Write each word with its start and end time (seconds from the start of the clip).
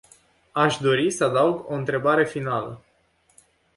Aș 0.51 0.77
dori 0.77 1.11
să 1.11 1.23
adaug 1.23 1.69
o 1.69 1.73
întrebare 1.73 2.25
finală. 2.25 2.81